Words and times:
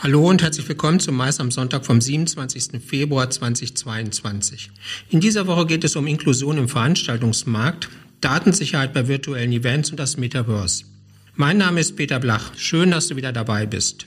Hallo 0.00 0.28
und 0.28 0.42
herzlich 0.42 0.68
willkommen 0.68 0.98
zum 0.98 1.16
Mais 1.16 1.38
am 1.38 1.50
Sonntag 1.50 1.86
vom 1.86 2.00
27. 2.00 2.82
Februar 2.84 3.30
2022. 3.30 4.70
In 5.10 5.20
dieser 5.20 5.46
Woche 5.46 5.66
geht 5.66 5.84
es 5.84 5.94
um 5.94 6.06
Inklusion 6.06 6.58
im 6.58 6.68
Veranstaltungsmarkt, 6.68 7.88
Datensicherheit 8.20 8.94
bei 8.94 9.06
virtuellen 9.06 9.52
Events 9.52 9.90
und 9.90 10.00
das 10.00 10.16
Metaverse. 10.16 10.84
Mein 11.36 11.58
Name 11.58 11.78
ist 11.78 11.94
Peter 11.94 12.18
Blach. 12.18 12.52
Schön, 12.56 12.90
dass 12.90 13.08
du 13.08 13.16
wieder 13.16 13.32
dabei 13.32 13.66
bist. 13.66 14.06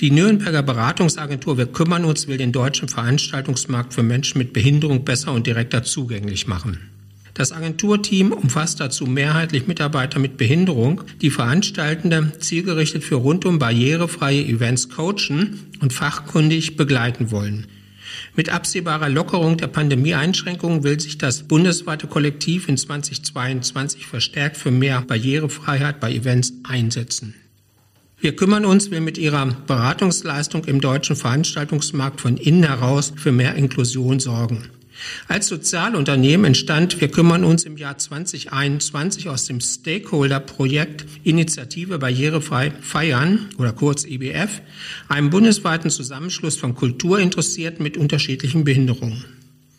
Die 0.00 0.10
Nürnberger 0.10 0.62
Beratungsagentur 0.62 1.56
Wir 1.56 1.66
kümmern 1.66 2.04
uns 2.04 2.28
will 2.28 2.36
den 2.36 2.52
deutschen 2.52 2.88
Veranstaltungsmarkt 2.88 3.94
für 3.94 4.02
Menschen 4.02 4.38
mit 4.38 4.52
Behinderung 4.52 5.04
besser 5.04 5.32
und 5.32 5.46
direkter 5.46 5.82
zugänglich 5.82 6.46
machen. 6.46 6.95
Das 7.36 7.52
Agenturteam 7.52 8.32
umfasst 8.32 8.80
dazu 8.80 9.04
mehrheitlich 9.04 9.66
Mitarbeiter 9.66 10.18
mit 10.18 10.38
Behinderung, 10.38 11.02
die 11.20 11.28
Veranstaltende 11.28 12.32
zielgerichtet 12.38 13.04
für 13.04 13.16
rundum 13.16 13.58
barrierefreie 13.58 14.42
Events 14.42 14.88
coachen 14.88 15.60
und 15.80 15.92
fachkundig 15.92 16.78
begleiten 16.78 17.30
wollen. 17.30 17.66
Mit 18.36 18.48
absehbarer 18.48 19.10
Lockerung 19.10 19.58
der 19.58 19.66
Pandemieeinschränkungen 19.66 20.82
will 20.82 20.98
sich 20.98 21.18
das 21.18 21.42
bundesweite 21.42 22.06
Kollektiv 22.06 22.70
in 22.70 22.78
2022 22.78 24.06
verstärkt 24.06 24.56
für 24.56 24.70
mehr 24.70 25.02
Barrierefreiheit 25.02 26.00
bei 26.00 26.14
Events 26.14 26.54
einsetzen. 26.66 27.34
Wir 28.18 28.34
kümmern 28.34 28.64
uns, 28.64 28.90
will 28.90 29.02
mit 29.02 29.18
ihrer 29.18 29.44
Beratungsleistung 29.66 30.64
im 30.64 30.80
deutschen 30.80 31.16
Veranstaltungsmarkt 31.16 32.22
von 32.22 32.38
innen 32.38 32.64
heraus 32.64 33.12
für 33.14 33.30
mehr 33.30 33.56
Inklusion 33.56 34.20
sorgen. 34.20 34.70
Als 35.28 35.48
Sozialunternehmen 35.48 36.46
entstand 36.46 37.00
Wir 37.00 37.08
kümmern 37.08 37.44
uns 37.44 37.64
im 37.64 37.76
Jahr 37.76 37.98
2021 37.98 39.28
aus 39.28 39.46
dem 39.46 39.60
Stakeholder-Projekt 39.60 41.04
Initiative 41.24 41.98
Barrierefrei 41.98 42.72
Feiern 42.80 43.48
oder 43.58 43.72
kurz 43.72 44.04
IBF, 44.04 44.60
e 44.60 44.60
einem 45.08 45.30
bundesweiten 45.30 45.90
Zusammenschluss 45.90 46.56
von 46.56 46.74
Kulturinteressierten 46.74 47.82
mit 47.82 47.96
unterschiedlichen 47.96 48.64
Behinderungen. 48.64 49.24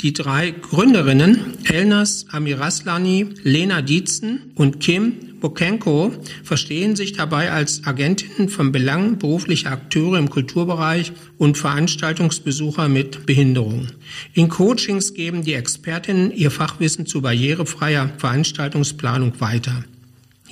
Die 0.00 0.14
drei 0.14 0.50
Gründerinnen, 0.50 1.58
Elnas 1.64 2.26
Amiraslani, 2.30 3.34
Lena 3.42 3.82
Dietzen 3.82 4.52
und 4.54 4.80
Kim 4.80 5.29
Bokenko, 5.40 6.12
verstehen 6.44 6.96
sich 6.96 7.12
dabei 7.12 7.50
als 7.50 7.86
Agentinnen 7.86 8.48
von 8.48 8.72
Belangen 8.72 9.18
beruflicher 9.18 9.72
Akteure 9.72 10.18
im 10.18 10.30
Kulturbereich 10.30 11.12
und 11.38 11.58
Veranstaltungsbesucher 11.58 12.88
mit 12.88 13.26
Behinderung. 13.26 13.88
In 14.34 14.48
Coachings 14.48 15.14
geben 15.14 15.42
die 15.42 15.54
Expertinnen 15.54 16.30
ihr 16.30 16.50
Fachwissen 16.50 17.06
zu 17.06 17.22
barrierefreier 17.22 18.10
Veranstaltungsplanung 18.18 19.40
weiter. 19.40 19.84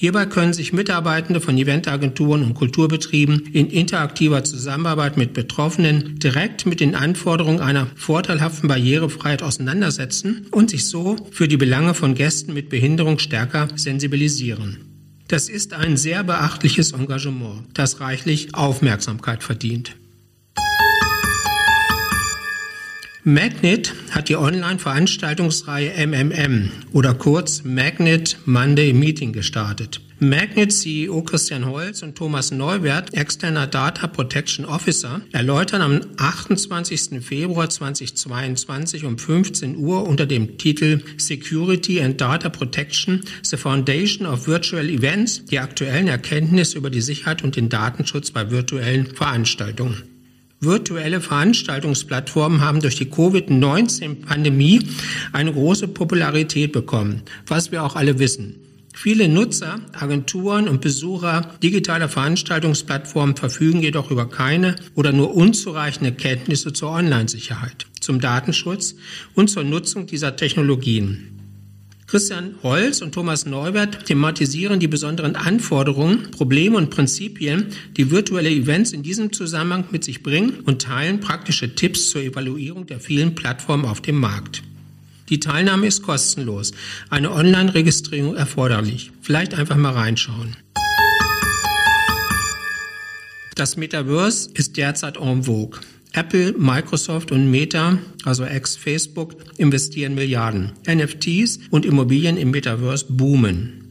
Hierbei 0.00 0.26
können 0.26 0.52
sich 0.52 0.72
Mitarbeitende 0.72 1.40
von 1.40 1.58
Eventagenturen 1.58 2.44
und 2.44 2.54
Kulturbetrieben 2.54 3.46
in 3.52 3.68
interaktiver 3.68 4.44
Zusammenarbeit 4.44 5.16
mit 5.16 5.32
Betroffenen 5.32 6.20
direkt 6.20 6.66
mit 6.66 6.78
den 6.78 6.94
Anforderungen 6.94 7.58
einer 7.58 7.88
vorteilhaften 7.96 8.68
Barrierefreiheit 8.68 9.42
auseinandersetzen 9.42 10.46
und 10.52 10.70
sich 10.70 10.86
so 10.86 11.16
für 11.32 11.48
die 11.48 11.56
Belange 11.56 11.94
von 11.94 12.14
Gästen 12.14 12.54
mit 12.54 12.68
Behinderung 12.68 13.18
stärker 13.18 13.66
sensibilisieren. 13.74 14.76
Das 15.26 15.48
ist 15.48 15.72
ein 15.72 15.96
sehr 15.96 16.22
beachtliches 16.22 16.92
Engagement, 16.92 17.66
das 17.74 17.98
reichlich 17.98 18.54
Aufmerksamkeit 18.54 19.42
verdient. 19.42 19.96
Magnet 23.28 23.92
hat 24.10 24.30
die 24.30 24.36
Online-Veranstaltungsreihe 24.36 26.06
MMM 26.06 26.70
oder 26.92 27.12
kurz 27.12 27.62
Magnet 27.62 28.38
Monday 28.46 28.94
Meeting 28.94 29.34
gestartet. 29.34 30.00
Magnet 30.18 30.72
CEO 30.72 31.20
Christian 31.20 31.66
Holz 31.66 32.02
und 32.02 32.16
Thomas 32.16 32.52
Neuwert, 32.52 33.12
externer 33.12 33.66
Data 33.66 34.06
Protection 34.06 34.64
Officer, 34.64 35.20
erläutern 35.32 35.82
am 35.82 36.00
28. 36.16 37.22
Februar 37.22 37.68
2022 37.68 39.04
um 39.04 39.18
15 39.18 39.76
Uhr 39.76 40.08
unter 40.08 40.24
dem 40.24 40.56
Titel 40.56 41.02
Security 41.18 42.00
and 42.00 42.18
Data 42.18 42.48
Protection, 42.48 43.20
the 43.42 43.58
Foundation 43.58 44.26
of 44.26 44.46
Virtual 44.46 44.88
Events, 44.88 45.44
die 45.44 45.58
aktuellen 45.58 46.08
Erkenntnisse 46.08 46.78
über 46.78 46.88
die 46.88 47.02
Sicherheit 47.02 47.44
und 47.44 47.56
den 47.56 47.68
Datenschutz 47.68 48.30
bei 48.30 48.50
virtuellen 48.50 49.14
Veranstaltungen. 49.14 50.02
Virtuelle 50.60 51.20
Veranstaltungsplattformen 51.20 52.60
haben 52.60 52.80
durch 52.80 52.96
die 52.96 53.08
Covid-19-Pandemie 53.08 54.88
eine 55.32 55.52
große 55.52 55.86
Popularität 55.86 56.72
bekommen, 56.72 57.22
was 57.46 57.70
wir 57.70 57.84
auch 57.84 57.94
alle 57.94 58.18
wissen. 58.18 58.56
Viele 58.92 59.28
Nutzer, 59.28 59.78
Agenturen 59.92 60.66
und 60.66 60.80
Besucher 60.80 61.52
digitaler 61.62 62.08
Veranstaltungsplattformen 62.08 63.36
verfügen 63.36 63.80
jedoch 63.80 64.10
über 64.10 64.28
keine 64.28 64.74
oder 64.96 65.12
nur 65.12 65.36
unzureichende 65.36 66.10
Kenntnisse 66.10 66.72
zur 66.72 66.90
Online-Sicherheit, 66.90 67.86
zum 68.00 68.20
Datenschutz 68.20 68.96
und 69.34 69.50
zur 69.50 69.62
Nutzung 69.62 70.08
dieser 70.08 70.34
Technologien. 70.34 71.37
Christian 72.08 72.54
Holz 72.62 73.02
und 73.02 73.12
Thomas 73.12 73.44
Neubert 73.44 74.06
thematisieren 74.06 74.80
die 74.80 74.88
besonderen 74.88 75.36
Anforderungen, 75.36 76.30
Probleme 76.30 76.78
und 76.78 76.88
Prinzipien, 76.88 77.66
die 77.98 78.10
virtuelle 78.10 78.48
Events 78.48 78.92
in 78.92 79.02
diesem 79.02 79.30
Zusammenhang 79.30 79.84
mit 79.90 80.04
sich 80.04 80.22
bringen 80.22 80.60
und 80.64 80.80
teilen 80.80 81.20
praktische 81.20 81.74
Tipps 81.74 82.08
zur 82.08 82.22
Evaluierung 82.22 82.86
der 82.86 82.98
vielen 82.98 83.34
Plattformen 83.34 83.84
auf 83.84 84.00
dem 84.00 84.18
Markt. 84.18 84.62
Die 85.28 85.38
Teilnahme 85.38 85.86
ist 85.86 86.02
kostenlos. 86.02 86.72
Eine 87.10 87.30
Online-Registrierung 87.30 88.36
erforderlich. 88.36 89.12
Vielleicht 89.20 89.52
einfach 89.52 89.76
mal 89.76 89.92
reinschauen. 89.92 90.56
Das 93.54 93.76
Metaverse 93.76 94.48
ist 94.54 94.78
derzeit 94.78 95.18
en 95.18 95.42
vogue. 95.42 95.78
Apple, 96.18 96.52
Microsoft 96.58 97.30
und 97.30 97.48
Meta, 97.48 97.96
also 98.24 98.44
ex-Facebook, 98.44 99.36
investieren 99.56 100.16
Milliarden. 100.16 100.72
NFTs 100.84 101.60
und 101.70 101.86
Immobilien 101.86 102.36
im 102.36 102.50
Metaverse 102.50 103.06
boomen. 103.08 103.84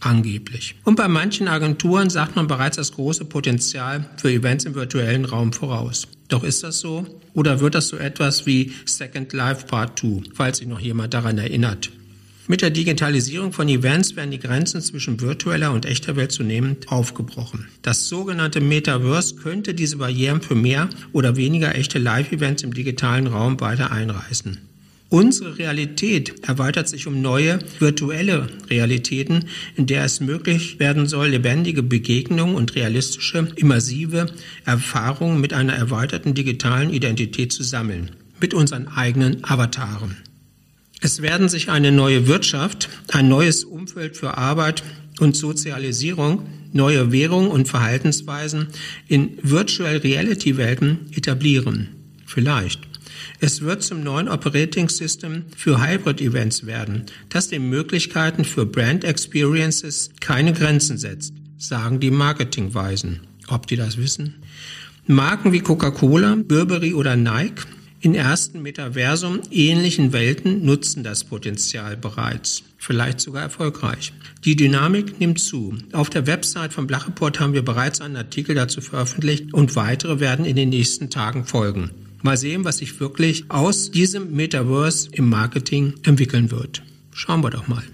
Angeblich. 0.00 0.74
Und 0.84 0.96
bei 0.96 1.08
manchen 1.08 1.48
Agenturen 1.48 2.10
sagt 2.10 2.36
man 2.36 2.46
bereits 2.46 2.76
das 2.76 2.92
große 2.92 3.24
Potenzial 3.24 4.04
für 4.18 4.30
Events 4.30 4.66
im 4.66 4.74
virtuellen 4.74 5.24
Raum 5.24 5.54
voraus. 5.54 6.08
Doch 6.28 6.44
ist 6.44 6.62
das 6.62 6.80
so? 6.80 7.06
Oder 7.32 7.60
wird 7.60 7.74
das 7.74 7.88
so 7.88 7.96
etwas 7.96 8.44
wie 8.44 8.72
Second 8.84 9.32
Life 9.32 9.66
Part 9.66 9.98
2, 9.98 10.24
falls 10.34 10.58
sich 10.58 10.68
noch 10.68 10.80
jemand 10.80 11.14
daran 11.14 11.38
erinnert? 11.38 11.90
Mit 12.48 12.60
der 12.60 12.70
Digitalisierung 12.70 13.52
von 13.52 13.68
Events 13.68 14.16
werden 14.16 14.32
die 14.32 14.40
Grenzen 14.40 14.80
zwischen 14.80 15.20
virtueller 15.20 15.72
und 15.72 15.86
echter 15.86 16.16
Welt 16.16 16.32
zunehmend 16.32 16.90
aufgebrochen. 16.90 17.68
Das 17.82 18.08
sogenannte 18.08 18.60
Metaverse 18.60 19.36
könnte 19.36 19.74
diese 19.74 19.98
Barrieren 19.98 20.42
für 20.42 20.56
mehr 20.56 20.90
oder 21.12 21.36
weniger 21.36 21.74
echte 21.76 22.00
Live-Events 22.00 22.64
im 22.64 22.74
digitalen 22.74 23.28
Raum 23.28 23.60
weiter 23.60 23.92
einreißen. 23.92 24.58
Unsere 25.08 25.58
Realität 25.58 26.42
erweitert 26.48 26.88
sich 26.88 27.06
um 27.06 27.20
neue 27.20 27.58
virtuelle 27.78 28.48
Realitäten, 28.70 29.44
in 29.76 29.86
der 29.86 30.04
es 30.04 30.20
möglich 30.20 30.80
werden 30.80 31.06
soll, 31.06 31.28
lebendige 31.28 31.82
Begegnungen 31.82 32.56
und 32.56 32.74
realistische, 32.74 33.52
immersive 33.54 34.26
Erfahrungen 34.64 35.40
mit 35.40 35.52
einer 35.52 35.74
erweiterten 35.74 36.34
digitalen 36.34 36.90
Identität 36.90 37.52
zu 37.52 37.62
sammeln, 37.62 38.10
mit 38.40 38.52
unseren 38.52 38.88
eigenen 38.88 39.44
Avataren. 39.44 40.16
Es 41.00 41.22
werden 41.22 41.48
sich 41.48 41.70
eine 41.70 41.90
neue 41.90 42.26
Wirtschaft, 42.26 42.88
ein 43.08 43.28
neues 43.28 43.64
Umfeld 43.64 44.16
für 44.16 44.36
Arbeit 44.38 44.82
und 45.18 45.36
Sozialisierung, 45.36 46.46
neue 46.72 47.12
Währungen 47.12 47.50
und 47.50 47.68
Verhaltensweisen 47.68 48.68
in 49.08 49.38
Virtual 49.42 49.96
Reality 49.96 50.56
Welten 50.56 51.10
etablieren. 51.12 51.88
Vielleicht. 52.26 52.80
Es 53.40 53.60
wird 53.60 53.82
zum 53.82 54.02
neuen 54.02 54.28
Operating 54.28 54.88
System 54.88 55.44
für 55.56 55.84
Hybrid 55.84 56.20
Events 56.20 56.66
werden, 56.66 57.04
das 57.28 57.48
den 57.48 57.68
Möglichkeiten 57.68 58.44
für 58.44 58.66
Brand 58.66 59.04
Experiences 59.04 60.10
keine 60.20 60.52
Grenzen 60.52 60.98
setzt, 60.98 61.34
sagen 61.58 62.00
die 62.00 62.10
Marketingweisen. 62.10 63.20
Ob 63.48 63.66
die 63.66 63.76
das 63.76 63.96
wissen? 63.96 64.36
Marken 65.06 65.52
wie 65.52 65.60
Coca-Cola, 65.60 66.36
Burberry 66.36 66.94
oder 66.94 67.16
Nike 67.16 67.62
in 68.02 68.16
ersten 68.16 68.62
Metaversum 68.62 69.40
ähnlichen 69.52 70.12
Welten 70.12 70.64
nutzen 70.64 71.04
das 71.04 71.22
Potenzial 71.22 71.96
bereits, 71.96 72.64
vielleicht 72.76 73.20
sogar 73.20 73.42
erfolgreich. 73.42 74.12
Die 74.44 74.56
Dynamik 74.56 75.20
nimmt 75.20 75.38
zu. 75.38 75.78
Auf 75.92 76.10
der 76.10 76.26
Website 76.26 76.72
von 76.72 76.88
Blacheport 76.88 77.38
haben 77.38 77.52
wir 77.52 77.64
bereits 77.64 78.00
einen 78.00 78.16
Artikel 78.16 78.56
dazu 78.56 78.80
veröffentlicht 78.80 79.54
und 79.54 79.76
weitere 79.76 80.18
werden 80.18 80.44
in 80.44 80.56
den 80.56 80.70
nächsten 80.70 81.10
Tagen 81.10 81.44
folgen. 81.44 81.90
Mal 82.22 82.36
sehen, 82.36 82.64
was 82.64 82.78
sich 82.78 82.98
wirklich 82.98 83.44
aus 83.48 83.92
diesem 83.92 84.32
Metaverse 84.32 85.08
im 85.12 85.28
Marketing 85.28 85.94
entwickeln 86.02 86.50
wird. 86.50 86.82
Schauen 87.12 87.42
wir 87.44 87.50
doch 87.50 87.68
mal. 87.68 87.84